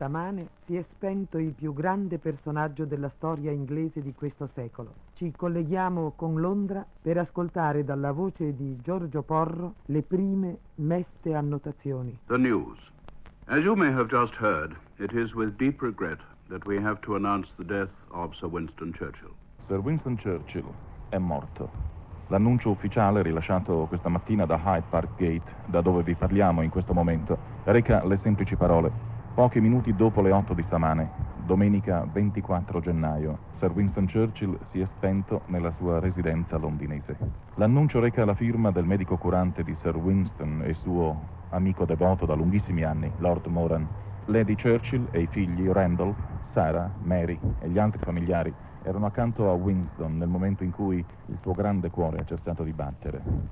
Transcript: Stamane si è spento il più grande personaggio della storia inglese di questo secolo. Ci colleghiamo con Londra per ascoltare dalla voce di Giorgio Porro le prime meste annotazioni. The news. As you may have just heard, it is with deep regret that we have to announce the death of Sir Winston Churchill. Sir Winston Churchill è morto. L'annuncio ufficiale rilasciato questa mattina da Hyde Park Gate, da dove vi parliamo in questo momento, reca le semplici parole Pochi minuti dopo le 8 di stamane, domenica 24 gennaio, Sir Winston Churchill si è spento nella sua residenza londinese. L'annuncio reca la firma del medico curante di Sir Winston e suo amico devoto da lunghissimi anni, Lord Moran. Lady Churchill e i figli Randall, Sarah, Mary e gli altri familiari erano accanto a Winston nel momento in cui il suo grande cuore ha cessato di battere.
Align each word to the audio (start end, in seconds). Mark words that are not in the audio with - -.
Stamane 0.00 0.48
si 0.64 0.76
è 0.76 0.82
spento 0.94 1.36
il 1.36 1.52
più 1.52 1.74
grande 1.74 2.16
personaggio 2.16 2.86
della 2.86 3.10
storia 3.10 3.50
inglese 3.50 4.00
di 4.00 4.14
questo 4.14 4.46
secolo. 4.46 4.94
Ci 5.12 5.30
colleghiamo 5.30 6.14
con 6.16 6.40
Londra 6.40 6.82
per 7.02 7.18
ascoltare 7.18 7.84
dalla 7.84 8.10
voce 8.10 8.56
di 8.56 8.78
Giorgio 8.80 9.20
Porro 9.20 9.74
le 9.88 10.00
prime 10.00 10.56
meste 10.76 11.34
annotazioni. 11.34 12.18
The 12.28 12.38
news. 12.38 12.78
As 13.48 13.58
you 13.58 13.74
may 13.74 13.92
have 13.92 14.06
just 14.06 14.32
heard, 14.40 14.74
it 14.96 15.12
is 15.12 15.34
with 15.34 15.58
deep 15.58 15.82
regret 15.82 16.20
that 16.48 16.64
we 16.64 16.82
have 16.82 16.98
to 17.00 17.14
announce 17.14 17.50
the 17.56 17.64
death 17.66 17.92
of 18.12 18.34
Sir 18.36 18.48
Winston 18.48 18.92
Churchill. 18.92 19.34
Sir 19.66 19.80
Winston 19.80 20.16
Churchill 20.16 20.72
è 21.10 21.18
morto. 21.18 21.68
L'annuncio 22.28 22.70
ufficiale 22.70 23.20
rilasciato 23.20 23.84
questa 23.86 24.08
mattina 24.08 24.46
da 24.46 24.58
Hyde 24.64 24.86
Park 24.88 25.16
Gate, 25.18 25.52
da 25.66 25.82
dove 25.82 26.02
vi 26.02 26.14
parliamo 26.14 26.62
in 26.62 26.70
questo 26.70 26.94
momento, 26.94 27.36
reca 27.64 28.02
le 28.06 28.18
semplici 28.22 28.56
parole 28.56 29.09
Pochi 29.34 29.60
minuti 29.60 29.94
dopo 29.94 30.20
le 30.20 30.32
8 30.32 30.54
di 30.54 30.62
stamane, 30.66 31.08
domenica 31.46 32.04
24 32.12 32.80
gennaio, 32.80 33.38
Sir 33.58 33.70
Winston 33.70 34.06
Churchill 34.06 34.58
si 34.70 34.80
è 34.80 34.86
spento 34.96 35.42
nella 35.46 35.72
sua 35.78 35.98
residenza 35.98 36.58
londinese. 36.58 37.16
L'annuncio 37.54 38.00
reca 38.00 38.24
la 38.24 38.34
firma 38.34 38.70
del 38.70 38.84
medico 38.84 39.16
curante 39.16 39.62
di 39.62 39.74
Sir 39.80 39.96
Winston 39.96 40.62
e 40.64 40.74
suo 40.74 41.16
amico 41.50 41.84
devoto 41.84 42.26
da 42.26 42.34
lunghissimi 42.34 42.82
anni, 42.82 43.10
Lord 43.18 43.46
Moran. 43.46 43.86
Lady 44.26 44.54
Churchill 44.54 45.08
e 45.10 45.22
i 45.22 45.26
figli 45.26 45.68
Randall, 45.68 46.14
Sarah, 46.52 46.90
Mary 47.02 47.38
e 47.60 47.68
gli 47.68 47.78
altri 47.78 48.00
familiari 48.02 48.52
erano 48.82 49.06
accanto 49.06 49.48
a 49.48 49.54
Winston 49.54 50.18
nel 50.18 50.28
momento 50.28 50.64
in 50.64 50.70
cui 50.70 50.98
il 50.98 51.38
suo 51.40 51.52
grande 51.52 51.90
cuore 51.90 52.18
ha 52.18 52.24
cessato 52.24 52.62
di 52.62 52.72
battere. 52.72 53.48